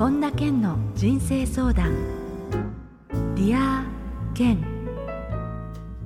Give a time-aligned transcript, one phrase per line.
[0.00, 1.94] 本田健の人生相談。
[3.34, 4.64] Dear Ken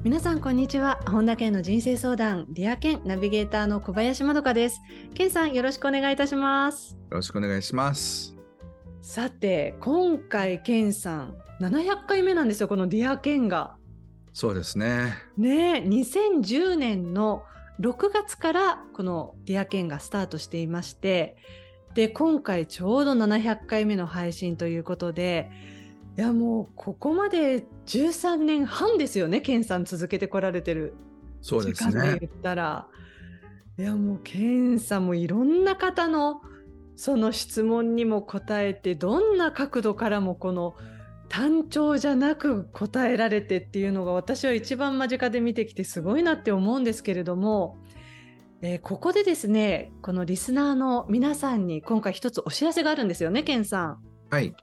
[0.02, 0.98] 皆さんこんにちは。
[1.06, 2.46] 本田健の人生相談。
[2.48, 4.80] Dear Ken ナビゲーターの小林まどかです。
[5.14, 6.94] 健さんよろしくお願いいたします。
[6.94, 8.34] よろしくお願いします。
[9.00, 13.76] さて今回健さん700回目なんですよこの Dear Ken が。
[14.32, 15.14] そうですね。
[15.38, 17.44] ね2010年の
[17.78, 21.36] 6月からこの Dear Ken がスタートしていまして
[21.94, 25.50] で今回ちょうど700回目の配信ということで
[26.16, 30.94] いやもうここまで13年半ですよねケンさん続けてこられてる。
[31.40, 32.18] そうですね。
[32.20, 32.86] 言ったら。
[33.76, 36.40] いやもうケンさんもいろんな方の
[36.94, 40.76] その質問にも答えてどんな角度からもこの
[41.28, 47.78] 単調じゃなく答えられてっていうのが私は一番間近で見てきてすごいなって思うんですけれども
[48.66, 53.98] えー、ここでですねこのリスナーの皆さんに今回一つお知らせがあるんですよねケンさん。
[54.30, 54.56] はい、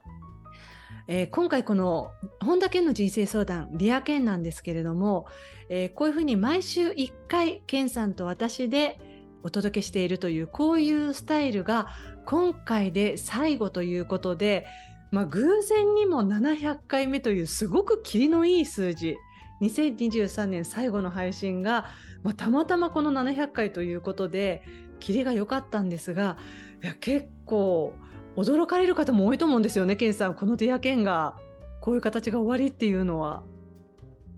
[1.06, 5.26] えー、今回この本田健の人生相談リア健なんですけれども、
[5.68, 8.98] えー、こういうふうに毎週1回健さんと私で
[9.44, 11.86] お届けしているというこういうスタイルが
[12.26, 14.66] 今回で最後ということで、
[15.12, 19.16] まあ、偶然にも700回目というすごく霧のいい数字
[19.60, 21.86] 2023年最後の配信が
[22.22, 24.62] まあ、たまたまこの700回ということで
[25.00, 26.36] キリが良かったんですが
[26.82, 27.94] いや結構
[28.36, 30.34] 驚かれる方も多いと思うんですよねケンさん。
[30.34, 31.36] このディアケンが
[31.80, 33.42] こういう形が終わりっていうのは。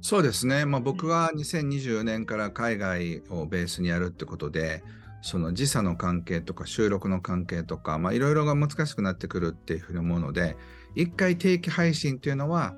[0.00, 4.84] そうですね、まあ、僕は2024年から海外をベースにやるってことで
[5.22, 10.58] その時差の関係とか収録の関係とかいろいろが難しくなってくるっていうふうに思うので
[10.96, 12.74] 1回定期配信っていうのは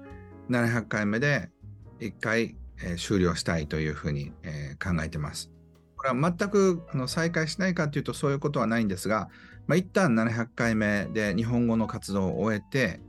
[0.51, 1.51] 700回目で
[1.99, 5.51] 1回えー、終了したいというふうに、えー、考えてます。
[5.97, 9.29] これは全くあの再開しないかというとそういうことはないんですが、
[9.67, 13.01] まあ、一旦700回目で日本語の活動を終えて、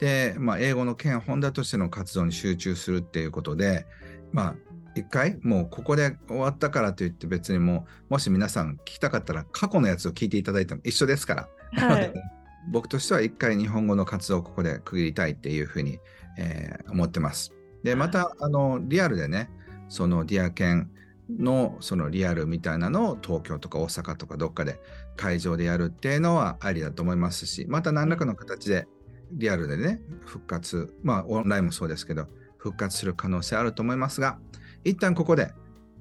[0.00, 3.86] で、まあ、英語の県本田としての活動に集中するっていうことで、
[4.32, 4.54] まあ、
[4.94, 12.12] 一回もうここで終わったからといって別にもうもし皆さん聞きたかったら過去のやつを聞いていただいても一緒ですから、はい、
[12.70, 15.98] 僕としては一回日本語の活動をここで区切りたいっていうふうに、
[16.36, 17.52] えー、思ってます。
[17.82, 19.50] で、また、あの、リアルでね、
[19.88, 20.90] その Dear Ken
[21.38, 24.80] のそのリアルみたいなのを東京とか大阪とかどっかで
[25.16, 28.86] 会場でやるっていうのはありだと思いますし、また何らかの形で
[29.32, 32.26] リアルでね、復活、まあオンラインもそうですけど、
[32.58, 34.38] 復活する可能性あると思いますが、
[34.84, 35.52] 一旦ここで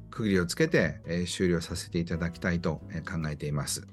[0.09, 3.87] 区切りをつけて、えー、終了させていただきたいと、えー、考えています。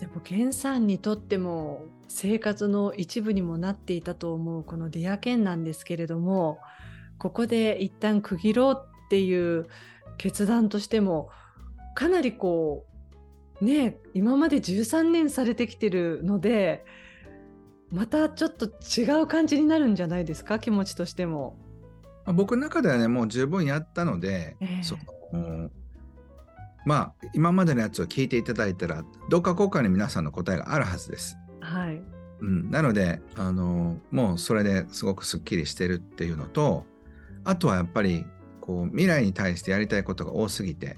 [0.00, 6.58] でも、ケンさんにとっても生活の一部にもなっていたと思うこのディアケンなんですけれども、
[7.18, 8.74] ここで一旦区切ろう
[9.06, 9.66] っていう
[10.18, 11.30] 決断としても
[11.94, 12.86] かなりこ
[13.60, 16.84] うね今まで13年されてきてるので
[17.90, 20.58] またちょっと違う感じになるんじゃないですか？
[20.58, 21.56] 気持ちとしても。
[22.26, 24.96] 僕の中ではねもう十分やったので、えー、そ
[25.32, 25.70] の
[26.86, 31.36] まあ今までのやつを聞いていただいたらどっかこうかに皆さんの答えがあるはずです。
[31.60, 32.02] はい
[32.40, 36.84] うん、なのであのもうそれですごくすっきりしてるっていうのと
[37.44, 38.24] あとはやっぱり
[38.60, 40.96] こう未来に対してやりたいことが多すぎて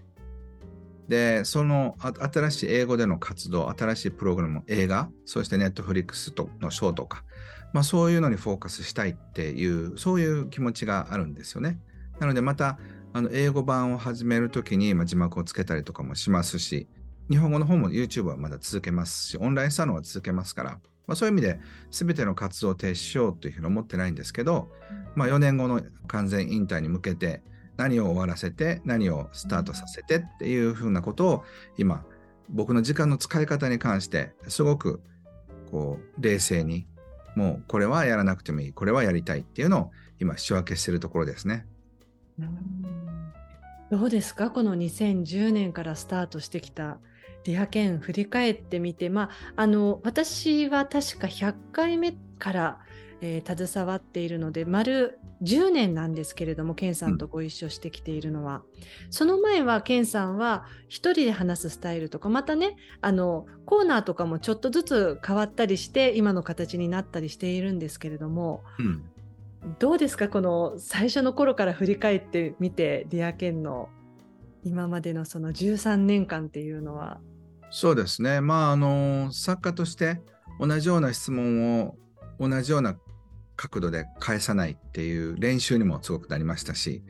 [1.09, 7.25] でその新しい英語での活動新しいプログラム映画そしてネットフリックスのショーとか、
[7.73, 11.79] まあ、そういうのにフォーカスしたいっていうそういう気持ちがあるんですよね。
[12.19, 12.79] なのでまた
[13.13, 16.89] あの英語版を始めるときに、ま、字幕をつけたりとかもしますし
[17.31, 24.69] 日本語の方も YouTube はまだ続けますしオンラインサロンは続けますからまあ、そういう意味で全ての活動を停止しようというふうに思ってないんですけど、
[25.15, 27.43] まあ、4年後の完全引退に向けて
[27.77, 31.45] 何を終わらせて何をスタートさせてっていうふうなことを
[31.77, 32.05] 今
[32.49, 35.01] 僕の時間の使い方に関してすごく
[35.71, 36.87] こう冷静に
[37.35, 39.91] もうこれはやらなくてもいいこれはやりたいっていうのを
[40.21, 41.67] 今仕分けしてるところですね。
[43.91, 44.51] どうですか？
[44.51, 46.99] この2010年からスタートしてきた
[47.47, 52.79] ディアケン振り返ってみて、まあ、あの私は確か100回目から、
[53.21, 58.63] えー、携わっているので丸10年なんですけれどもケンさんとご一緒してきているのは、うん、
[59.11, 69.05] その前はケンさんは一人で話すスタイルとかまたねあのコーナーとかもちょっとずつ変わったりして今の形になったりしているんですけれども、うん、
[69.79, 73.89] どうですかこの最初の頃から振り返ってみてディアケンの
[74.65, 77.21] 今までのその13年間っていうのは
[77.71, 78.41] そうですね。
[78.41, 80.21] まあ、あの、作家として
[80.61, 81.97] 同じような質問を
[82.39, 82.97] 同じような
[83.57, 87.03] 角度で返さないっていう練習にもすごくなりましたし、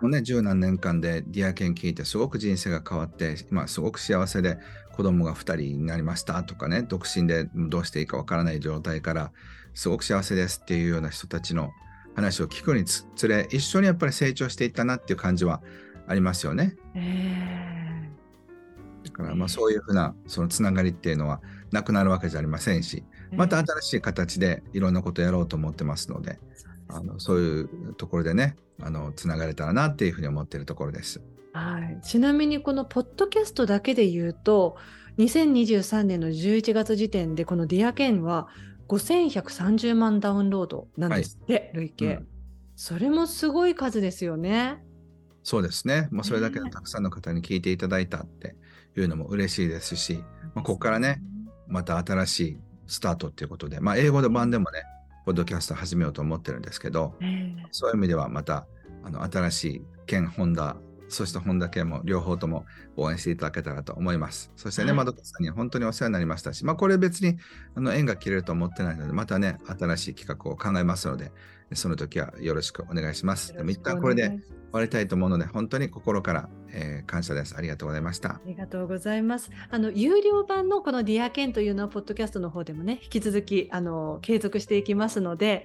[0.00, 4.58] もうね、十何年間で Dear Ken 聞いてすごく人生が変わって、今すごく幸せで、
[4.92, 9.32] 子供が2人になりましたとかね、独身でどうしていいかわからない状態から
[9.74, 11.70] すごく幸せですっていうような人たちの
[12.14, 15.62] 話を聞くにつれ、一緒にやっぱり成長していったなっていう感じは
[16.06, 16.76] ありますよね。
[16.94, 17.83] えだ
[19.14, 21.40] からまあそういうふうなそのつながりっていうのは
[21.70, 26.38] なくなるわけじゃありませんし、ーまた新しい形でいろんなことやろうと思ってますので、
[26.88, 31.22] あのそういうところでね、あのつながれたらなっていうふうに思っているところです。
[31.52, 34.76] はい、ちなみにこのポッドキャストだけで言うと
[35.18, 38.48] 2023年の11月時点でこの「ディアケンは
[38.88, 42.28] 5130万ダウンロードなんですって、累計、うん。
[42.76, 44.82] それもすごい数ですよね。
[45.42, 46.08] そうですね。
[46.10, 46.70] まあ、それだけね。
[46.70, 48.56] たくさんの方に聞いていただいたって
[49.00, 50.22] いうのも嬉しいですし、
[50.54, 51.22] まあ、ここからね、
[51.66, 54.82] また新しいスタートっていうことで、まあ、英語の版でもね、
[55.24, 57.66] ポッドキャスト始めようと思ってるんですけど、ええ。
[57.70, 58.66] そういう意味ではまた
[59.02, 60.76] あの新しい県、ホンダ、
[61.14, 62.66] そしてホンダ県も両方とも
[62.96, 64.52] 応援していただけたらと思います。
[64.56, 67.38] そしてね、はいまどかさんには本当にお世話になりましたし、まあ、これ別に
[67.74, 71.32] あの縁が切れると思ってないので、またね、新しい企画を考えますので、
[71.72, 73.54] その時はよろしくお願いします。
[73.54, 74.40] でも一旦これで終
[74.72, 77.56] わりたいと思うので、本当に心から、えー感謝です。
[77.56, 78.40] ありがとうございましたあ。
[78.46, 79.50] りがとうございます。
[79.70, 85.64] あの有料版のこのディアケンというのはポッドキャストの方でもね引き続きあの継続していきますので。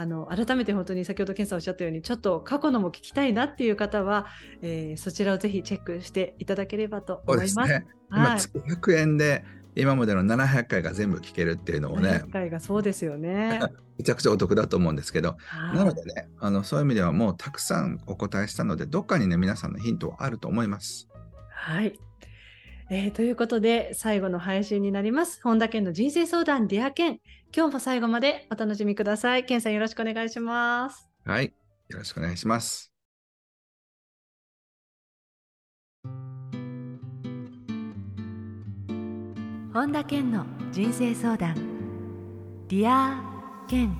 [0.00, 4.26] あの改めて本当に先ほど健さんおっしゃったようにちょっと過去のも聞きたいなっていう方は、
[4.62, 7.54] えーそちらをぜひチェックしていただければと思います。
[7.56, 7.86] ですね。
[8.08, 8.40] 今、はい。
[8.40, 13.58] 月100円で今までの700回が全部聞けるっていうのもね700、回がそうですよね。
[13.98, 21.08] めちゃくちゃお得だと思うんですけど、はいなのでね、あのそういう意味ではもうたくさんお答えしたので、どっかにね、皆さんのヒントはあると思います。
[21.50, 21.98] はい。
[22.90, 25.40] えーということで、最後の配信になります。
[25.42, 27.18] 本田健の人生相談、 Dear Ken。
[27.54, 29.44] 今日も最後までお楽しみください。
[29.44, 31.08] 健さんよろしくお願いします。
[31.24, 31.54] はい。
[31.88, 32.92] よろしくお願いします。
[39.72, 41.54] 本田健の人生相談、
[42.68, 43.96] Dear Ken。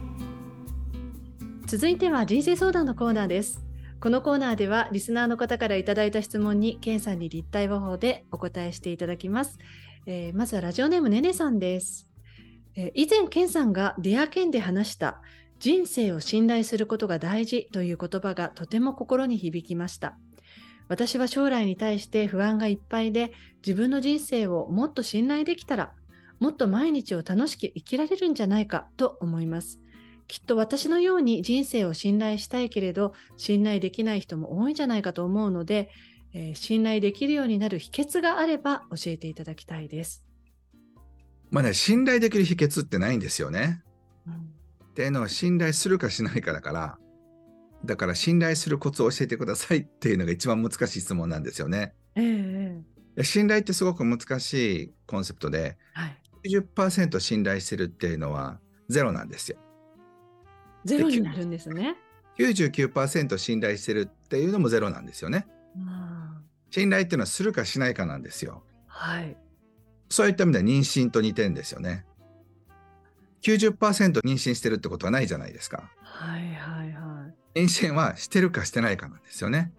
[1.67, 3.65] 続いては人生相談のコーナーです。
[4.01, 9.59] このコーナーではリスナーの方からいただいた質問に健さんに立体話法でお答えしていただきます。
[10.07, 12.08] えーまずはラジオネームねねさんです。
[12.81, 15.21] え以前健さんが Dear Ken で話した
[15.59, 20.17] 人生を信頼することが大事という言葉がとても心に響きました。
[20.87, 23.33] 私は将来に対して不安がいっぱいで
[23.67, 25.93] 自分の人生をもっと信頼できたら
[26.39, 29.81] もっと毎日を楽しく生きられるんじゃないかと思います。
[30.29, 35.91] きっと私のように人生を信頼したいけれど信頼できない人も多いんじゃないかと思うので、
[36.33, 40.28] えー信頼できるようになる秘訣があれば教えていただきたいです。
[41.51, 43.83] まあね、信頼できる秘訣ってないんですよね。
[44.27, 46.99] うんっていうのは信頼するかしないかだから、
[47.85, 51.95] だから信頼するコツを教えてくださいっていうのが一番難しい質問なんですよね。
[52.17, 56.21] ええええいや信頼ってすごく難しいコンセプトで、はい。
[56.45, 58.59] 90%信頼してるっていうのは
[58.89, 59.59] ゼロなんですよ。
[60.85, 61.97] ゼロになるんですね。
[62.39, 65.47] 99%信頼してるっていうのもゼロなんですよね。
[65.87, 66.41] あ
[66.71, 68.65] 信頼っていうのはするかしないかなんですよ。
[68.89, 69.37] ーはい。
[70.09, 72.05] そういった意味では妊娠と似てるんですよね。
[73.43, 75.91] 90%妊娠してるってことはないじゃないですか。
[76.03, 77.61] はいはいはい。
[77.61, 79.73] 妊娠はしてるかしてないかなんですよね。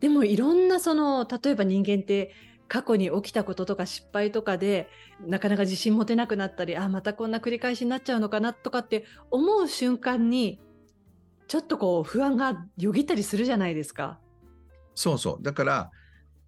[0.00, 2.32] でもいろんなその例えば人間って
[2.68, 4.88] 過去に起きたこととか失敗とかで
[5.26, 10.60] なかなか自信持てなくなったりあまたこんな繰り返しになっちゃうのかなとかって思う瞬間に
[11.48, 14.20] ちょっとこう不安がよぎったりするじゃないですか。
[14.94, 15.42] そうそう。
[15.42, 15.90] だから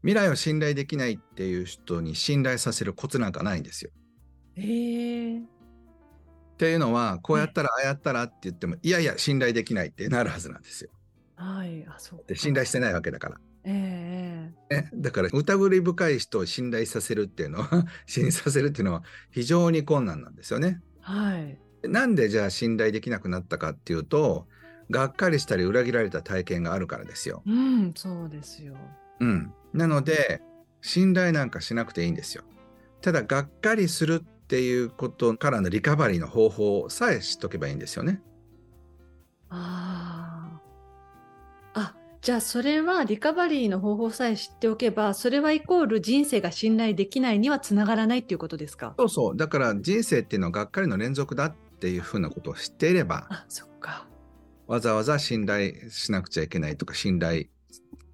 [0.03, 3.91] 未来を信頼できないっていう人に信頼させるコツなんかないんですよ。
[4.55, 5.43] へえっ
[6.57, 10.91] ていうのはこうやったらああやったらって言ってもいやいや信頼できないってなるはずなんですよ。
[11.37, 13.41] はいあそうかで信頼してないわけだから。
[13.65, 20.81] ええね、だから疑り深い人を信頼させるっていうのは 信じさせるっていうのは非常に困難なんですよね。
[21.01, 24.47] はいでなんでじゃあ信頼できなくなったかっていうと
[24.91, 27.43] がっかりしたり裏切られた体験があるからですよ。
[27.47, 28.77] うんそうですよ。
[29.21, 30.43] うん、なので
[30.81, 32.45] 信頼なんかしなくていいんですよ。
[33.01, 38.21] ただがっかりするっていうことからのリカバリーの方法さえ知っとけばいいんですよね。
[39.49, 40.61] あ
[41.75, 41.81] あ。
[41.81, 48.95] あ、じゃあそれはリカバリーの方法さえ知っておけば、それはイコール人生が信頼できないにはつながらないっていうことですか？
[48.99, 54.07] そうそうだから人生っていうのはがっかりの連続だっていうふうなことを知っていればあ、そっか。
[54.67, 57.45] わざわざ信頼しなくちゃいけないとか信頼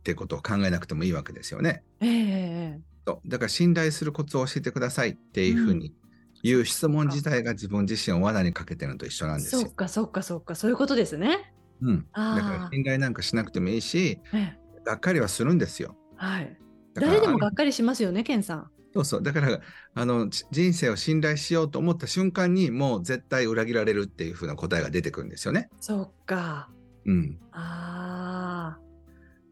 [0.06, 1.82] ってことを考えなくてもいいわけですよね。
[2.00, 5.94] ええええそうだから信頼するコツを教えてくださいっていうふうに
[6.42, 9.60] 言う質問自体が自分自身を罠にかけてるのと一緒なんですよ。
[9.62, 11.52] そっかそっかそっか、そういうことですね。
[11.82, 15.96] うん、あーだから信頼なんかしなくてもいいしええがっかりはするんですよ。
[16.16, 16.56] はい。
[16.94, 18.70] 誰でもがっかりしますよね、ケンさん。
[18.94, 19.22] そうそう。
[19.22, 19.60] だから、
[19.94, 25.68] あの、ち人生を信頼しようと思った瞬間に、もう絶対裏切られるっていう風な答えが出てくるんですよね。
[25.80, 26.70] そうか。
[27.04, 27.38] うん。
[27.52, 27.95] あ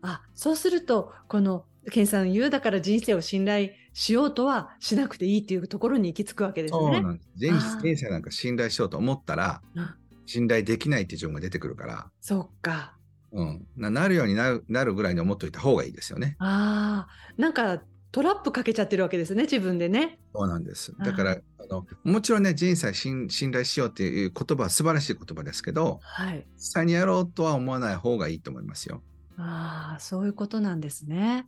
[0.05, 0.09] あ。
[0.09, 6.81] あ、そうすると、この、ケンさん言うだから人生を信頼しようとはしなくていいっていうところに行き着くわけですね。
[6.81, 7.79] そうなんです。
[7.83, 9.95] 人生なんか信頼しようと思ったら、うん
[10.27, 12.97] 信頼できないっていう自分が出てくるから、そうか。
[13.33, 13.67] うん。
[13.77, 16.37] ななるようになるなるぐらいに思っといた方がいいですよね。
[16.39, 17.33] ああ。
[17.37, 17.83] なんか
[18.13, 20.21] トラップかけちゃってるわけですね、自分でね。
[20.33, 20.95] そうなんです。
[21.01, 26.47] だから、あのもちろんね、人生信信頼しようっていう言葉は素晴らしい言葉ですけど、はい。
[26.55, 29.03] 実際にやろうとは思わない方がいいと思いますよ。
[29.37, 31.47] ああ、そういうことなんですね。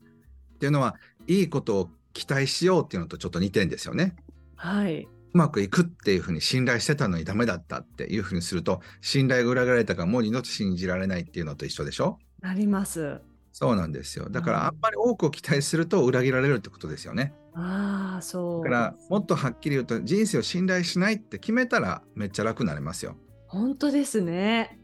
[0.55, 4.17] っていうのは、いいことを期待しようっていうのとちょっと似てんですよね。
[4.57, 5.03] はい。
[5.03, 12.19] うまくいくっていうふうに信頼してたのにダメだったっていうふうにすると、信頼が裏切られたからもう二度と信じられないっていうのと一緒でしょ？
[12.41, 13.21] なります。
[13.53, 14.29] そうなんですよ。
[14.31, 17.35] だかうんらあんまり多くを期待すると裏切られるってことですよね。
[17.55, 18.65] ああ、そう。
[18.65, 23.17] だからもっとはっきり言うと人生を信頼しないって決めたらめっちゃ楽になりますよ。
[23.47, 24.79] 本当ですね。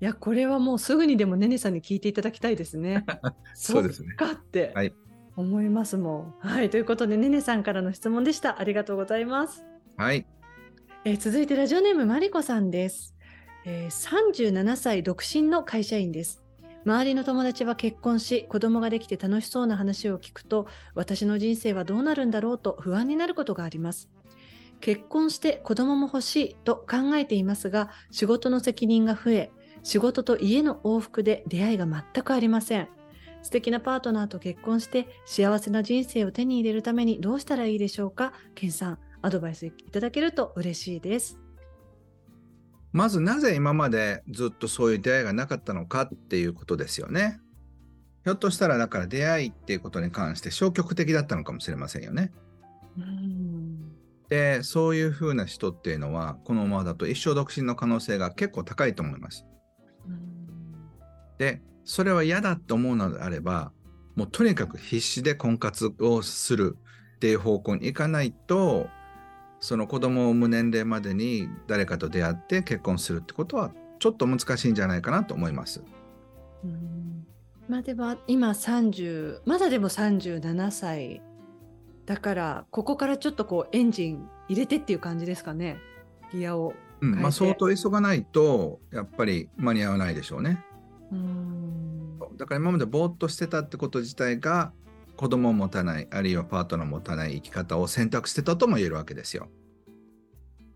[0.00, 3.04] いや、これはもうすぐにでもねねさんに聞いていただきたいですね。
[3.54, 4.94] そうですねかってはい
[5.36, 6.48] 思いますもん。
[6.48, 8.60] はい、ということでねねさんからの質問でした。
[8.60, 9.64] ありがとうございます。
[9.96, 10.26] はい。
[11.04, 13.14] えー続いてラジオネームマリコさんです、
[13.64, 16.44] えー37歳独身の会社員です。
[16.86, 24.08] 周りの友達は結婚し子供ができて楽しそうな話を聞くと私の人生はどうなるんだろうと不安になることがあります。
[24.80, 32.88] 結婚して子供も欲しいと考えていますが仕事の責任が増え仕事と家の往復で出会いが全くありません。
[33.42, 38.32] 素敵なパートナーと結婚して幸せな人生を手に入れるためにどうしたらいいでしょうか？
[38.54, 41.38] ケンさんアドバイスいただけると嬉しいです。
[42.92, 47.40] まずなぜ今までずっとそういう出会いがなかったのかっていうことですよね。
[48.24, 52.32] ひょっとしたらだから出会いっていうことに関して消極的だったのかもしれませんよね。
[52.98, 53.92] うん
[54.28, 59.46] で、そういうふうな人っていうのはこのままだと一生独身の可能性が結構高いと思います。
[61.40, 63.72] で、それは嫌だって思うのであれば、
[64.14, 66.76] もうとにかく必死で婚活をする
[67.16, 68.88] っていう方向に行かないと、
[69.58, 75.82] その子供を産む年齢までに誰かと出会って結婚するってことはちょっと難しいんじゃないかなと思います。
[76.62, 77.26] うん
[77.68, 81.22] まあでも今30まだでも37歳
[82.04, 85.78] だからここからちょっとこうエンジン入れてっていう感じですかね
[86.32, 86.74] ギアを。
[87.00, 90.64] うん、まあ相当急がないとやっぱり間に合わないでしょうね。
[91.12, 92.18] うん。
[92.36, 94.72] だから今までぼーっとしてたってこと自体が
[95.16, 99.48] 子供を持たないあるいはパートナーを持たない生き方を選択してたとも言えるわけですよ。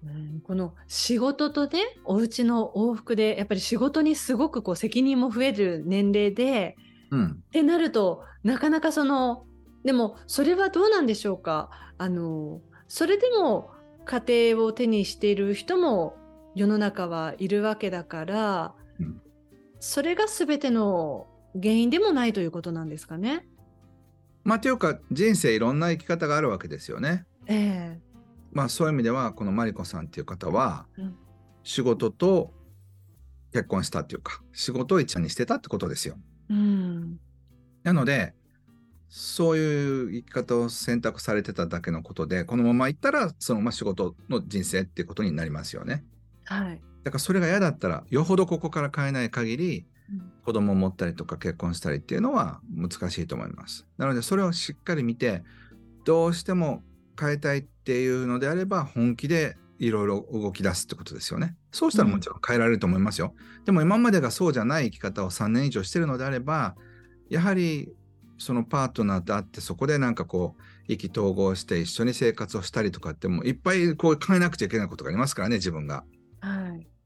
[0.05, 0.41] うん。
[0.41, 6.77] この仕事とねお家の往復でやっぱり仕事にすごくこう責任も増える年齢で
[7.11, 9.45] うん、ってなるとなかなかその
[9.85, 11.71] でもそれはどうなんでしょうか？
[11.97, 13.71] あのそれでも
[14.05, 16.17] 家庭を手にしている人も
[16.57, 18.84] 世の中はいるわけだから、うん
[19.85, 23.47] それが全ての原因でもないということなんですかね。
[24.43, 27.27] まあというか人生いろんな生き方があるわけですよね。
[27.47, 28.01] ええ
[28.51, 31.15] まあそういう意味ではこのマリコさんっていう方はうん
[31.65, 32.55] 仕事と
[33.53, 36.17] 結婚したっていうか仕事を一緒にしてたってことですよ。
[36.49, 37.21] うん
[37.83, 38.35] なので
[39.11, 46.07] そういう生き方を選択されてただけのことでこのまま行ったらそのまま仕事の人生っていうことになりますよね。
[46.47, 53.87] はいだからそれが嫌だったらよほどここから変えない限りうん子供を持ったりとか結婚したりっていうのは難しいと思います。
[53.97, 55.43] なのでそれをしっかり見て
[56.05, 56.83] どうしても
[57.19, 61.57] 変えたいっていうのであれば本気でいろいろ動き出すってことですよね。
[61.73, 63.35] そうしたらもちろん変えられると思いますよ。
[63.65, 66.77] でも今までがそうじゃない生き方を3年以上してるのであれば
[67.31, 67.91] やはり
[68.39, 76.05] そのパートナーと会ってそこでなんかこう意気投合して一緒に生活をしたりとかってもういっぱいこう変えなくちゃいけないことがありますからね自分が。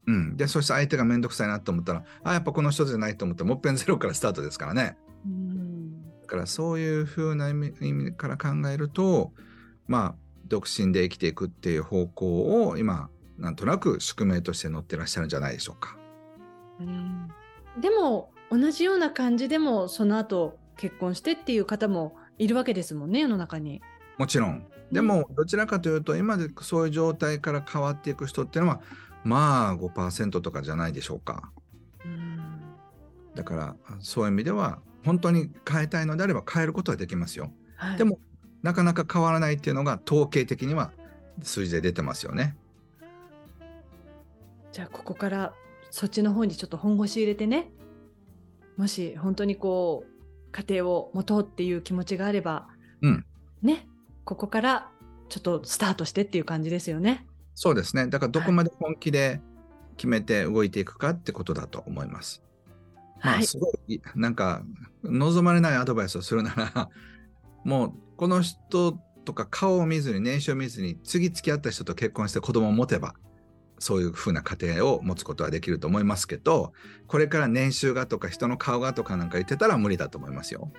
[0.09, 4.97] はいうん、でそして相手が面倒くさいなと思ったらあやっぱこの人じゃないと思ったらもっぺんゼロからスタートですからね。
[5.25, 6.03] うん。
[6.21, 9.31] だからそういう風な意味意味から考えると
[9.87, 15.97] まあ独身で生きていくっていう方向を今なんとなく宿命として乗ってらっしゃるんじゃないでしょうか。
[16.79, 17.29] うん。
[17.79, 23.81] でも同じような感じでもその後結婚してっていう方もいるわけですもんね世の中に。
[24.17, 24.65] もちろん。
[24.91, 28.81] でもどちらかというと今でそういう状態から変わっていく人っていうのは
[29.23, 31.51] まあ5%とかじゃないでしょうか。
[32.05, 32.39] うん
[33.35, 37.51] だからそういう意味では本当に変えたいのであれば変えることはできますよ。
[37.75, 38.19] はいでも
[38.63, 40.91] なかなか変わらないっていうのが統計的には
[41.43, 42.57] 数字で出てますよね。
[44.71, 45.53] じゃあここから
[45.89, 47.71] そっちの方にちょっと本腰入れてね
[48.77, 52.67] もし本当にこう家庭を持とうっていう気持ちがあれば、
[53.01, 53.25] うん
[53.61, 53.87] ね
[54.25, 54.91] ここから
[55.27, 57.25] ちょっとスタートしてっていう感じですよね。
[57.61, 58.07] そうですね。
[58.07, 59.41] だからどこまで本気で
[59.97, 62.41] 決めて動いていくかってことだと思います。
[63.21, 64.63] まあ、すごい、なんか、
[65.03, 66.89] 望まれないアドバイスをするなら、
[67.65, 73.13] もう、この人とか顔を見ずに、年収を見ずに、次付き合った人と結婚して子供を持てば、
[73.77, 76.71] そういうふうな家庭を持つことはできると思いますけど、
[77.07, 80.71] これから年収がとか人の顔がとかなんか言ってたら無理だと思いますよ。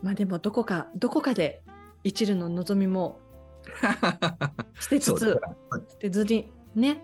[0.00, 1.64] まあでもどこかどこかで
[2.04, 3.20] 一縷の望みも
[4.80, 5.40] 捨てつつ、
[5.90, 7.02] 捨てずにね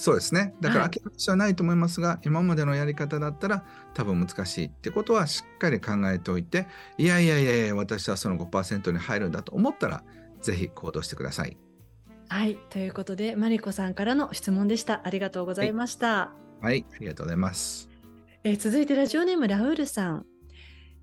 [0.00, 0.54] そうですね。
[0.62, 10.02] だから諦めしはないと思いますが、はい、今までのやり方だったら多分難しいってことはしっかり考えておいて、いやいやいやいや、私はその5%に入るんだと思ったら、
[10.40, 11.58] ぜひ行動してください。
[12.30, 15.02] はい、ということで、マリコさんからの質問でした。
[15.04, 16.08] ありがとうございました。
[16.08, 16.32] は
[16.62, 17.90] い、はい、ありがとうございます。
[18.42, 20.24] えー、続いてラジオネームラウールさん、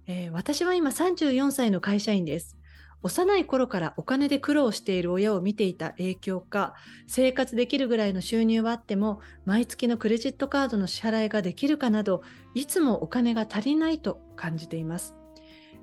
[0.08, 2.57] えー、私は今34歳の会社員です。
[3.04, 6.74] 幼い頃からお金で苦労している親を見ていた影響か
[7.08, 12.24] 生活できるぐらいの収入はあっても毎月のクレジットカードの支払いができるかなど
[12.54, 15.16] いつもお金が足りないと感じています。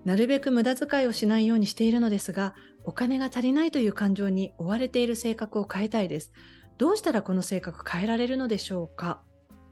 [0.04, 2.54] なるべく無駄遣いをしないようにしているのですが
[2.84, 6.32] お金が足りないという感情に追われている性格を変えたいです。
[6.76, 9.22] どうしたらこの性格変えられるのでしょうか？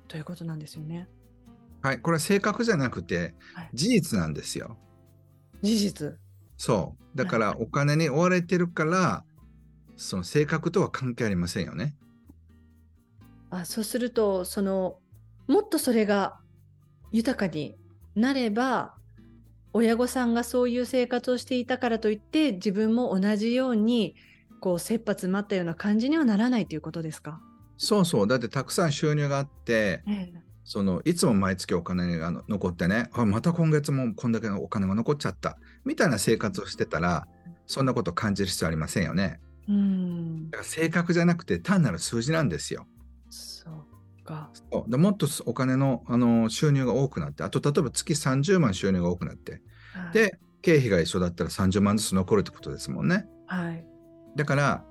[0.08, 1.08] ということなんですよね。
[1.82, 3.34] はいこれは性格じゃなくて
[3.74, 4.76] 事実なんですよ、は
[5.62, 6.18] い、事実
[6.64, 7.18] そう。
[7.18, 9.24] だからお金に追われてるから、
[9.96, 11.96] その性格とは関係ありませんよね。
[13.50, 15.00] あそうすると、その、
[15.48, 16.38] もっとそれが
[17.10, 17.74] 豊かに
[18.14, 18.94] なれば、
[19.72, 24.14] 親御さんがそういう生活をしていたからといって自分も同じように
[24.60, 27.40] こう切羽詰まったような感じにはならないということですか？
[27.76, 37.26] そうそうだってたくさん収入があって、ええ、そのいつも毎月お金が残ってねあまた今月もこんだけのお金が残っちゃったみたいな生活をしてたら
[37.66, 39.40] そんなこと感じる必要ありませんよね。
[39.68, 42.86] うんだから性格じゃなくて単なる数字なんですよ。
[43.30, 53.26] そうかそうでもっとお金のあの収入が多くなってあと例えば月30万収入が多くなって、はい、で経費が一緒だったら30万ずつ残るってことですもんね。
[53.46, 53.84] はい、
[54.36, 54.84] だから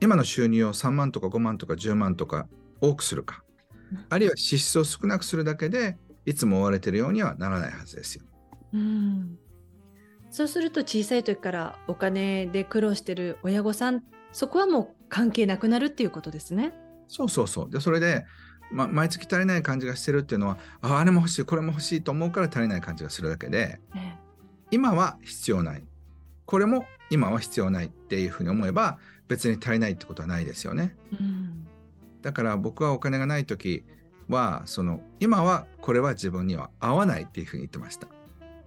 [0.00, 2.48] 今の収入を3万とか5万とか10万とか
[2.80, 3.43] 多くするか
[4.08, 8.24] あるいは支出を少なくするだけでいつも追われてるようにはならないはずですよ。
[8.72, 9.38] うん
[10.30, 14.02] そうすると小さい時からお金で苦労してる親御さん
[14.32, 16.72] そこはもう関係なくなるっていうことですね。
[17.06, 18.26] そうそうそうでそれで、
[18.72, 24.18] ま、毎月足りない感じがしてるっていうのはああれも欲しいこれも欲しいと思うから足りない感じがするだけで、ね、
[24.72, 25.84] 今は必要ない
[26.46, 30.96] これも今は必要ないっていうふうに思えば別に足りないってことはないですよね。
[31.12, 31.66] うん
[32.24, 33.84] だから僕はお金がない時
[34.28, 38.08] はその今はこれは自分には合わないっていうふうに言ってました。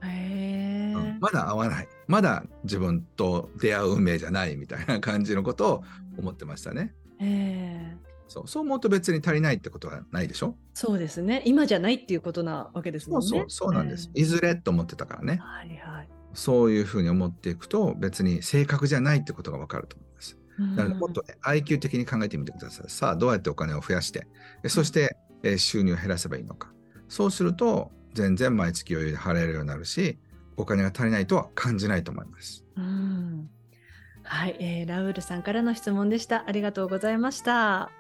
[0.06, 5.84] へうん、まだ合わないまだ自分と出会う運命じゃないみたいな感じのことを
[6.20, 6.94] 思ってましたね。
[7.20, 10.56] へそうそう思うと別に足りないってことはないでしょ？
[10.76, 13.28] そうですね今じゃないっていうことなわけですもんね。
[13.28, 15.40] そうそうなんです、いずれと思ってたからね。
[15.42, 20.38] はいはい、そういうふうに思っていくと別に正確じゃないってことがわかると思います。
[20.58, 22.90] なのでもっと、ね、IQ 的に考えてみてください。
[22.90, 24.28] さあ、どうやってお金を増やして、
[24.68, 26.72] そして、えー、収入を減らせばいいのか。
[27.08, 30.18] そうすると、全然毎月余裕で払えるようになるし、
[30.58, 32.66] お金が足りないとは感じないと思います。
[32.76, 33.50] うん
[34.24, 36.44] はい、えー、ラウールさんからの質問でした。
[36.48, 37.92] ありがとうございました。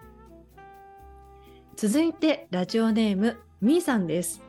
[1.76, 4.42] 続いて、ラジオネーム、みーさんです。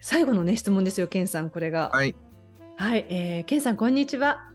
[0.00, 1.90] 最後のね、質問ですよ、ケンさん、これが。
[1.92, 2.16] はい。
[2.76, 4.50] はい、えー、ケンさん、こんにちは。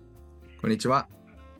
[0.60, 1.08] こんにちは。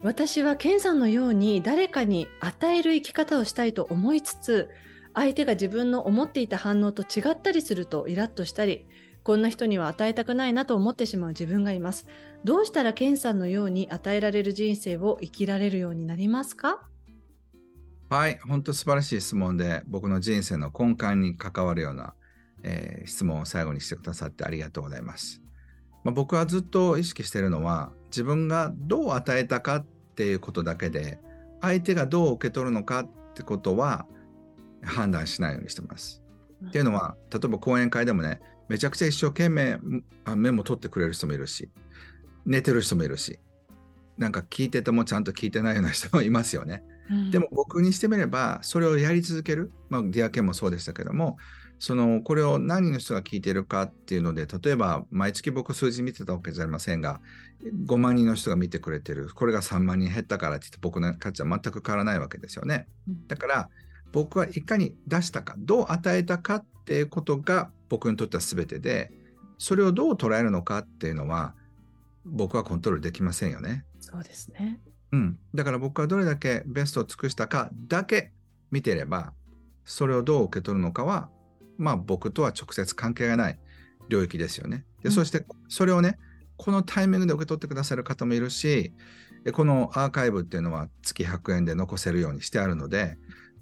[0.00, 4.68] 私はケンさんのように誰かに与える生き方をしたいと思いつつ
[5.14, 8.86] 相手が自分の思っていた反応と違ったりするとイラッとしたり
[9.24, 12.06] こんな人には与えたくないなと思ってしまう自分がいます。
[12.44, 16.80] どうしたらケンさんのように与えられる人生を生きられるようになりますか？
[18.08, 22.14] はい本当素晴らしい質問で僕の人生の根幹に関わるような、
[22.62, 25.42] えー、質問を最後にしてくださってありがとうございます。
[26.04, 31.18] まあ、僕はずっと意識しているのは自分がどう与えたかっていうことだけで
[31.60, 34.06] 相手がどう受け取るのかってことは
[34.82, 36.22] 判断しないようにしてます。
[36.62, 39.78] うん、っていうのは例えば講演会でもねめちゃくちゃ一生懸命
[40.36, 41.70] メモ取ってくれる人もいるし
[42.46, 43.38] 寝てる人もいるし
[44.16, 46.82] なんか聞いててもちゃんと聞いてないような人もいますよね。
[47.10, 51.38] うん、でも僕にしてみればそれをやり続ける、まあ、ディアケンもそうでしたけども
[51.78, 57.20] そのこれを何人の人が聞いているかっていうので例えば毎月僕数字見てたわけじゃありませんが
[57.86, 62.86] 5万人の人が見てくれてるこれが3万人減ったからって言って僕の価値は全く変わらないわけですよね。
[63.26, 63.68] だから
[64.12, 69.12] 僕はいかに出したかどう与えたかっていうことが僕にとっては全てで
[69.58, 71.54] それをどう捉えるのかっていうのは
[72.24, 73.84] 僕はコントロールできませんよね。
[74.00, 74.80] そうですね。
[75.12, 75.38] うん。
[75.54, 78.32] だから僕はどれだけベストを尽くしたかだけ
[78.70, 79.32] 見てれば、
[79.84, 81.30] それをどう受け取るのかは、
[81.78, 83.58] まあ僕とは直接関係がない
[84.08, 84.84] 領域ですよね。
[85.02, 86.18] で、そしてそれをね、
[86.56, 88.92] このタイミングで受け取ってくださる方もいるし、
[89.52, 93.16] このアーカイブっていうのは月100円で残せるようにしてあるので、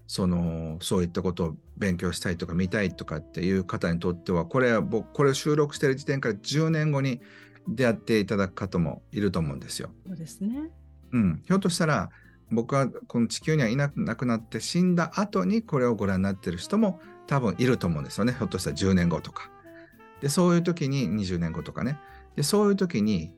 [0.07, 7.21] そのそういったことを勉強したいとか見たいとかっていう方にとってはこれは僕これを収録してる時点から10年後に
[7.69, 9.91] 出会っていただく方もいると思うんですよ。
[10.07, 10.71] そうですね、
[11.13, 12.11] うん、ひょっとしたら
[12.51, 19.51] 僕はこの地球にはいなくなって死んだ後にこれをご覧になってる人も多分いると思うんですよねひょっとしたら10年後とか。
[20.21, 21.99] でそういう時に20年後とかね
[22.37, 23.35] でそういう時に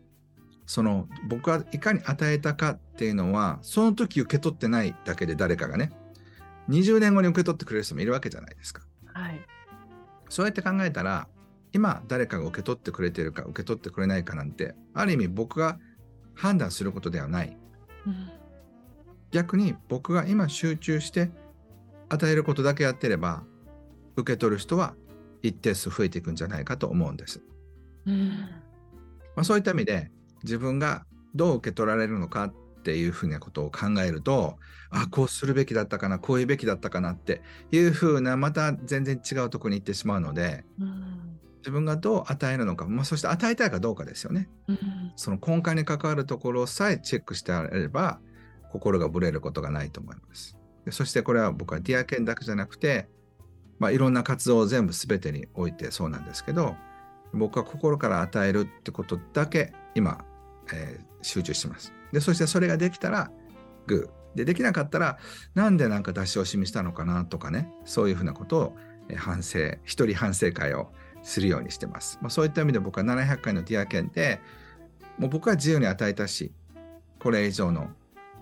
[0.66, 5.92] その僕はいかに与えたかっていうのはその時受け取ってないだけで誰かがね
[6.68, 8.83] 20年後に受け取ってくれる人もいるわけじゃないですか。
[9.07, 9.40] はい、
[10.29, 11.27] そうやって考えたら
[11.72, 15.79] 今誰かが受け取ってくれてるか受け取ってくれないかなんてある意味僕が
[16.35, 17.57] 判断することではない。
[18.07, 18.31] うん、
[19.31, 21.31] 逆に僕が今集中して
[22.11, 23.42] 与えることだけやってれば
[24.18, 24.94] 受け取る人は
[25.42, 27.40] 一定数増えていくんじゃないかと思うんです。
[28.07, 28.28] うん、
[29.37, 30.11] まあ、そういった意味で
[30.42, 31.04] 自分が
[31.35, 34.57] どう受け取られるのかっていうふうなことを考えると
[34.90, 44.78] あこうするべきだったかなこういうべきだったかなっていうふうなまた全然違うとこに行ってしまうので、うん、自分がどう与えるのか、まあ、そして与えたいかどうかですよね、うん、
[45.16, 48.20] その根幹に関わるところさえチェックしてあれば
[48.72, 50.57] 心がぶれることがないと思います。
[50.85, 53.09] でそしてこれは僕はディアケンだけじゃなくて、
[53.79, 56.77] まあ、いろんな活動を全部全てにおいてそうなんですけど
[57.33, 60.25] 僕は心から与えるってことだけ今、
[60.73, 61.93] えー、集中してます。
[62.12, 63.31] でそしてそれができたら
[63.87, 64.19] グー。
[64.35, 65.19] でできなかったら
[65.55, 68.77] なんでなんか出し惜しみしたのかなとかねそういうふうなことを
[69.17, 74.41] 反省一人反省会をするようにしてます、まあ、そういった意味で僕は700回の Dear Ken で
[75.19, 76.53] もう僕は自由に与えたし
[77.19, 77.88] これ以上の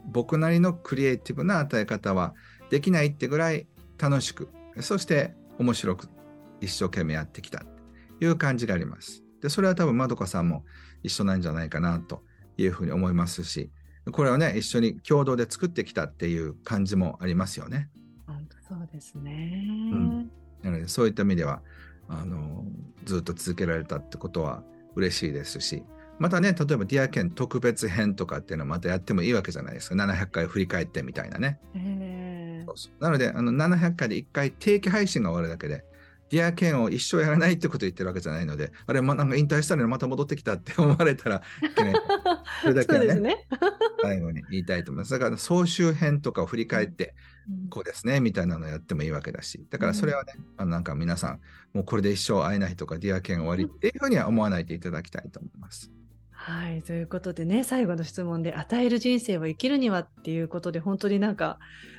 [0.04, 2.34] 僕なりのクリエイティブな与え方は
[2.68, 3.66] できないってぐらい
[3.98, 6.08] 楽しくそして面白く
[6.60, 7.66] 一生懸命やってきたと
[8.20, 10.64] いう感じがありますでそれは多分まどかさんも
[11.02, 12.22] 一緒なんじゃないかなと
[12.58, 13.70] いうふうに思いますし、
[14.12, 17.88] これをね、一緒に共同で作ってきたっていう感じもありますよね。
[18.26, 20.30] 本当そうですね、うん。
[20.62, 21.62] なので、そういった意味では、
[22.08, 22.64] あの
[23.04, 24.62] ずっと続けられたってことは
[24.94, 25.82] 嬉しいですし、
[26.18, 29.96] またね、例えばディアケン特別編とかっていうのはまたやってもいいわけじゃないですか。
[29.96, 31.60] 700回振り返ってみたいなね。
[32.66, 32.76] そう。
[32.78, 35.84] そうなので、あの700回で1回定期配信が終わるだけで、
[36.30, 41.42] ディアケンを一生やらないってことを言ってるわけじゃないので、あれ、ま、なんか引退したのにまた戻ってきたって思われたら
[42.62, 43.46] それだけはね、ね。
[44.02, 45.12] 最後に言いたいと思います。
[45.12, 47.14] だから、総集編とかを振り返って、
[47.70, 51.40] こうですね、みたいなのをやってもいいわけだし、だからそれはね、あのなんか皆さん、
[51.72, 55.92] もうこれで一生会えないとか、ディアケン終わりっていうふうには思わないでいただきたいと思います。
[56.32, 61.58] はい、ということでね、最後の質問で、与える人生を生きるにはっていうことで、本当になんか、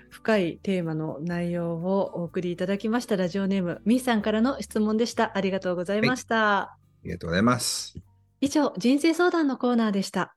[0.10, 3.18] 深いテーマの内容をお送りいただきました。
[3.18, 5.38] ラジオネームみーさんからの質問でした。
[5.38, 7.98] ありがとうございました、はい、ありがとうございます。
[8.42, 10.36] 以上人生相談のコーナーでした。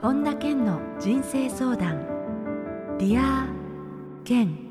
[0.00, 2.06] 本田健の人生相談。
[2.98, 4.68] Dear Ken。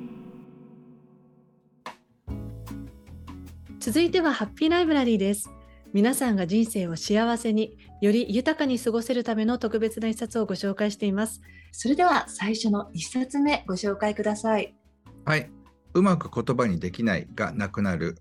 [3.79, 5.49] 続いてはハッピーライブラリーです
[5.97, 11.41] 皆さんが人生を幸せにより豊かに過ごせるための特別な一冊をご紹介しています。
[11.71, 14.75] それでは最初の一冊目ご紹介ください。
[15.25, 15.49] はい。
[15.95, 18.19] うまく言葉にできないがなくなる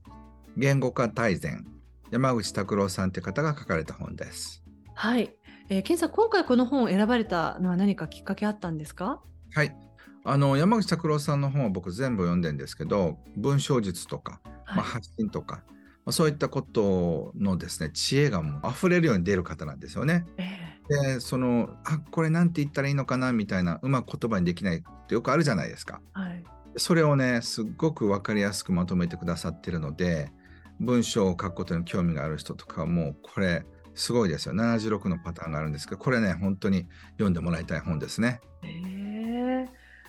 [0.56, 1.66] 言語化大全
[2.10, 4.64] 山口拓郎さんという方が書かれた本です。
[4.94, 5.34] はい、
[5.68, 9.20] えー、ケンさん今回この本を選ばれたのは何かきっかけあったんですか？
[9.52, 9.76] はい。
[10.24, 15.62] あの山口拓郎さんの本は僕全部読んでるんですけど文章術とか、まあ、発信とか、
[16.07, 20.25] まあ、そういったことのですね知恵がもう溢れるように出る方なんですよね。
[20.38, 26.01] えー、でそのあこれなんて言ったらいいのかなみたいなうまく言葉にできないってよくあるじゃないですか。
[26.12, 26.45] はい、
[26.77, 30.31] それをねすっごく分かりやすくまとめてくださってるので
[30.79, 33.66] 文章を書くことに興味がある人とかはもうこれ
[33.97, 38.40] すごいですよ76のパターンがあるんですけどこれね本当に読んでもらいたい本ですね。
[38.62, 39.07] えー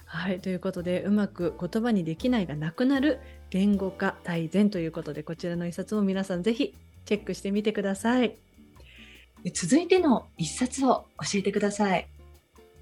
[0.09, 8.35] はい、ということでうまく言葉にできないがなくなる言語化大全ということでこちらの一冊を皆さんぜひチェックしてみてください。
[9.53, 12.07] 続いての一冊を教えてください。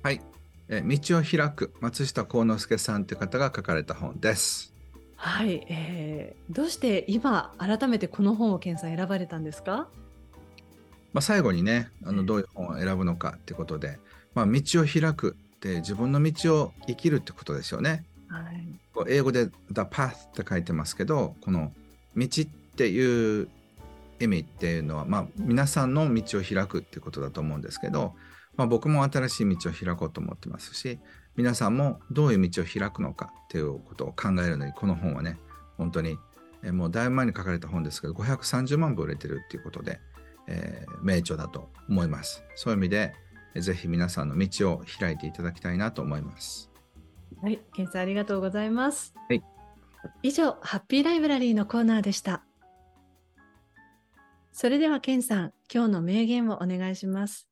[0.04, 0.22] はい。
[0.68, 4.74] え道を開く松下幸之助さんという方が書かれた本です。
[5.16, 9.88] はい、えー、どうして今改めてこの本を検査選ばれたんですか？
[11.14, 14.00] まあ、最後にねあのどういう本を選ぶのかっていうことで、
[14.34, 18.04] まあ、道を開くって自分の道を生きるってことですよね。
[18.44, 21.72] はい、英語で The Path って書いてますけどこの
[22.16, 22.46] 道っ
[22.76, 23.50] ていう
[24.20, 28.14] 意味っていうのは、まあ、皆さんの道を開くっていうことだと思うんですけど、
[28.56, 31.00] まあ、僕も新しい道を開こうと思ってますし
[31.36, 35.38] 皆さんもどういう道を開くのかっていうことを考えるのにこの本はね
[35.78, 36.18] 本当に
[36.72, 40.00] もうだいぶ前に書かれた本ですけど530万部売れてるっていうことで、
[40.48, 42.44] えー、名著だと思います。
[42.56, 43.14] そういう意味で
[43.62, 46.70] ぜひ皆さんの道を開いていただきたいなと思います。
[47.42, 49.14] はい、ケンさんありがとうございます。
[49.30, 49.44] はい。
[50.24, 52.44] 以上、ハッピーライブラリーのコーナーでした。
[54.52, 57.48] それでは、ケンさん、今日の名言をお願いします。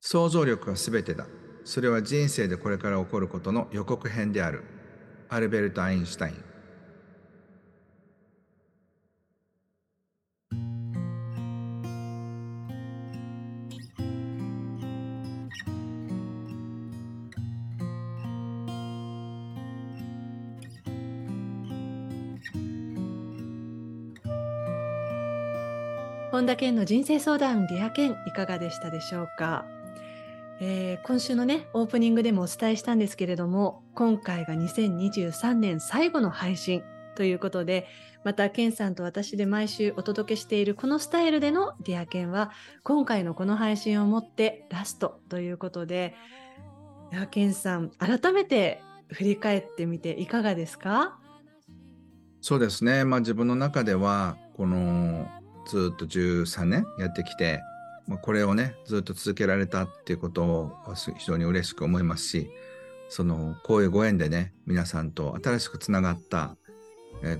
[0.00, 1.26] 想像力はすべてだ。
[1.64, 4.64] それは人生でこれから起こることの予告編である。
[5.30, 6.53] アルベルト・アインシュタイン。
[26.34, 29.64] 本田健の人生相談 Dear Ken いかがでしたでしょうか、
[30.60, 36.82] えー、今週のねオープニングでもお伝えしたんですけれども今回が2023年最後の配信
[37.14, 37.86] ということで
[38.24, 42.50] また健さんと私で毎週お届けしているこのスタイルでの Dear Ken は
[42.82, 46.16] 今回のこの配信をもってラストということで
[47.12, 51.16] いや健さん改めて振り返ってみていかがですか？
[52.40, 55.28] そうですね、まあ、自分の中ではこの
[55.66, 57.60] ずっと13年やってきて、
[58.06, 60.72] まあ、これをねずっと続けられたっていうことを
[61.18, 62.50] 非常に嬉しく思いますし
[63.08, 66.56] そのこういうご縁でね皆さんと新しくつながった、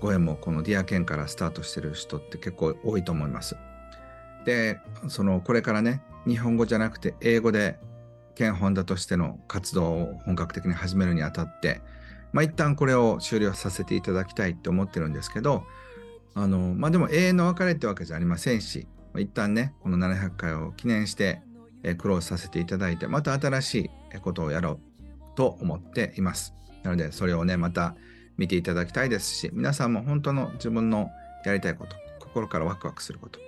[0.00, 3.56] ご縁もこの Dear Ken からスタートしてる人って結構多いと思います。
[4.44, 7.78] でそのこれからね日本語じゃなくて英語で
[8.34, 11.80] 県本田としての活動を本格的に始めるにあたって
[12.32, 15.64] まあ一旦これを終了させていただきたいって思ってるんですけど
[16.34, 21.42] あのまあでも永遠の別れってわけじゃありませんし、一旦ねこの700回を記念して、
[21.82, 24.78] えー、クローズさせていただいてまた新しいことをやろう
[25.36, 26.54] と思っています。
[26.82, 27.94] なのでそれをねまた
[28.36, 31.10] 見ていただきたいですし皆さんも本当の自分の
[31.44, 33.38] やりたいこと心からワクワクすること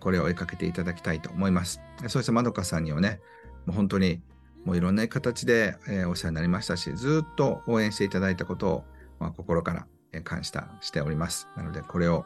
[0.00, 1.80] これを追いかけていただきたいと思います。
[2.06, 3.20] そしてまどかさんにはね
[3.66, 4.20] もう本当に
[4.64, 5.76] もういろんな形で、
[6.10, 8.84] お世話になりましたしずっと応援していただいたこと
[9.20, 9.86] を、心から
[10.24, 11.48] 感謝しております。
[11.56, 12.24] なので、これを、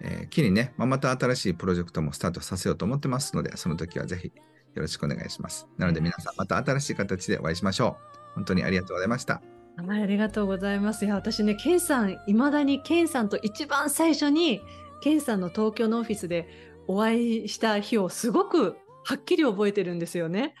[0.00, 4.32] えー、機にね、まあ、また新しいプロジェクトもスタートさせようと思ってますので、その時はぜひ
[4.74, 5.66] よろしくお願いします。
[5.76, 8.34] なので皆さん、また新しい形でお会いしましょう。
[8.34, 9.42] 本当にありがとうございました。
[9.86, 11.04] はい、ありがとうございます。
[11.04, 14.60] いや、私ね、ケンさん、いまだにケンさんと一番最初に、
[15.00, 16.48] ケンさんの東京のオフィスで
[16.88, 20.54] お会いした日をすごくはっきり覚えてるんですよね。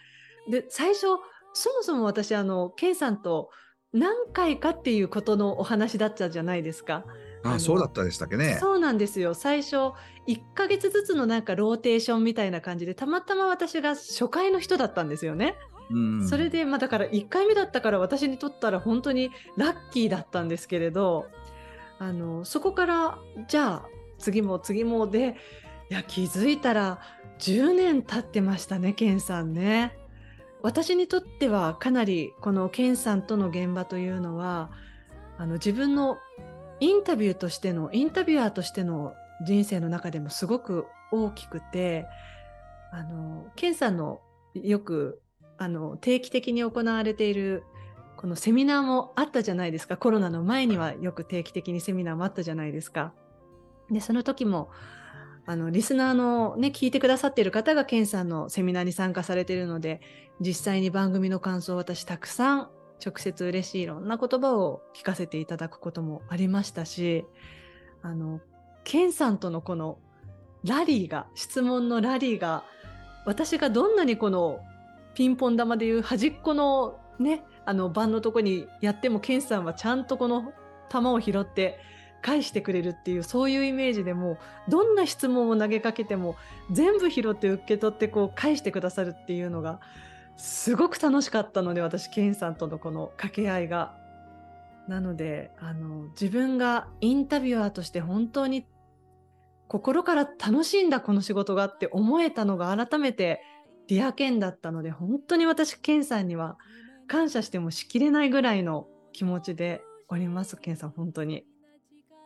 [0.48, 1.06] で、最初、
[1.52, 3.50] そもそも私、あの、ケンさんと
[3.92, 7.04] 何回かっていうことのお話だったじゃないですか。
[7.44, 8.58] あそうだったでしたっけね。
[8.60, 9.34] そうなんですよ。
[9.34, 9.76] 最初
[10.26, 15.54] 1ヶ月ずつのなんかローテーションみたいな感じでたまたま私が初回の人だったんですよね。
[15.90, 21.28] うん、それでまあだから1回目だったから私にとったら本当にラッキーだったんですけれど
[21.98, 25.36] あのそこからじゃあ次も次もで
[25.90, 27.00] いや気づいたら
[27.38, 29.97] 10年経ってましたねケンさんね。
[30.62, 34.70] 私にとってはかなりこのケンさんとの現場というのは
[35.38, 36.18] あの自分の
[36.80, 39.14] インタビューとしてのインタビュアーとしての
[39.46, 42.06] 人生の中でもすごく大きくて
[42.92, 44.20] あのケンさんの
[44.54, 45.20] よく
[45.58, 47.64] あの定期的に行われている
[48.16, 53.12] このセミナーもあったじゃないですかコロナの前にはよく定期的にセミナーもあったじゃないですか。
[53.90, 54.70] でその時も
[55.48, 60.02] あのリスナーのね聞いてくださっている方がケンさんのセミナーに参加されているので
[60.40, 62.68] 実際に番組の感想を私たくさん
[63.02, 67.24] 直接嬉しいいろんな言葉を聞かせていただくこともありましたし
[68.02, 68.40] あの
[68.84, 69.98] ケンさんとのこの
[70.64, 72.62] ラリーが質問のラリーが
[73.24, 74.60] 私がどんなにこの
[75.14, 80.52] ピンポン玉でいう端っこのねあの盤のとこにやってもケンさんはちゃんとこの
[80.92, 81.78] 球を拾って
[82.22, 86.36] 返してくれるっていうそういうイメージでもどんな質問を投げかけても
[86.70, 89.80] 全部拾って受け取ってこう返してくださるっていうのが
[90.36, 93.96] すごく楽しかったので私ケンさんとのこの掛け合いが。
[94.88, 98.66] なのであの自分がインタビュアーとして本当に
[99.68, 103.42] 心から楽しんだこの仕事がって思えたのが改めて
[103.86, 106.56] ディアケンだったので本当に私ケンさんには
[107.06, 111.44] 感謝してもしきれないぐらいの気持ちでおりますケンさん本当に。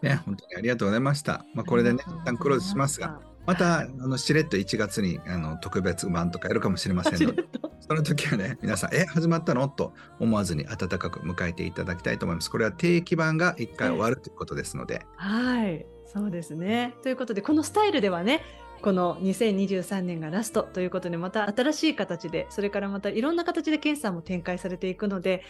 [0.02, 1.44] ね、本当にありがとうございました。
[1.54, 7.44] まあ、これでね、一旦クローズしますが、また、あのしれっと1月にあの特別版とかやるかもしれませんので、
[7.80, 9.68] その時はね、皆さん、え、始まったの？
[9.68, 12.50] と思わずに温かく迎えていただきたいと思います。
[12.50, 15.04] これは定期版が1回終わるということですので。
[15.16, 15.86] はい。
[16.06, 16.94] そうですね。
[17.02, 18.42] ということでこのスタイルではね
[18.82, 25.42] この2023年がラストということでまた新しい形でそれからまたいろんな形で検査も展開されていくので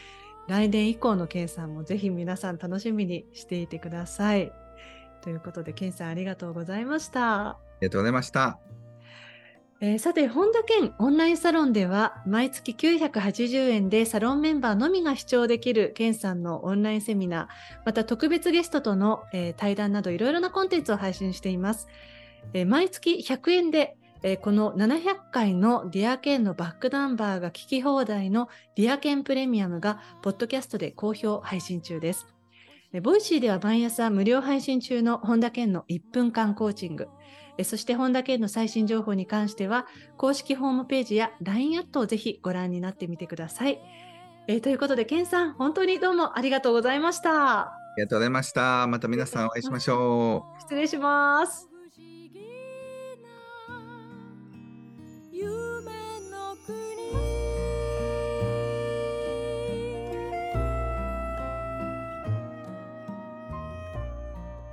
[0.48, 4.52] 来年以降の検査もぜひ皆さん楽しみにしていてください。
[5.22, 7.50] ということで、ケンさんありがとうございました。
[7.50, 8.58] ありがとうございました。
[9.80, 17.46] えー、さて、本田健オンラインサロンでは、毎月980円でサロンメンバーのみが視聴できる健さんのオンラインセミナー、
[17.84, 21.88] また特別ゲストとの、えー、対談などいろいろなコンテンツを配信しています。
[22.52, 32.26] えー、毎月100円で、えこの700回の Dear Ken のバックナンバーが聞き放題の Dear Ken プレミアムが、ポッドキャストで好評配信中です。
[33.02, 37.08] Voicy では毎朝無料配信中の本田健の1分間コーチング、
[37.64, 43.80] そして本田健の最新情報に関しては、公式ホームページや LINE アットをぜひご覧になってみてください。
[44.48, 47.60] えー、ということで、健さん、本当にどうもありがとうございました。
[47.60, 48.86] ありがとうございました。
[48.86, 50.60] また皆さんお会いしましょう。
[50.60, 51.71] 失礼します。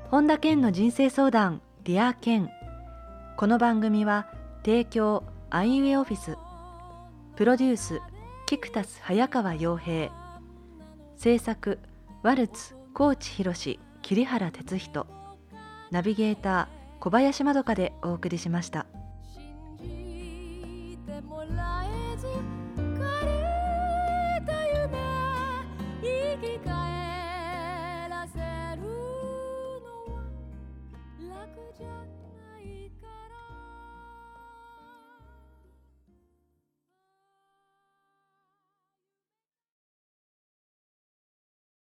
[0.10, 2.50] 本田健の人生相談 Dear Ken
[3.38, 4.26] この番組は
[4.66, 6.36] 提供アイウェイオフィス。
[7.36, 8.02] プロデュース
[8.48, 10.12] キクタス早川洋平。
[11.16, 11.78] 制作
[12.24, 15.06] ワルツ高知博桐原哲人。
[15.92, 18.88] ナビゲーター小林まどかでお送りしました。